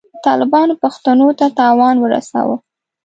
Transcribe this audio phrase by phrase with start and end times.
[0.25, 2.57] طالبانو پښتنو ته تاوان ورساوه.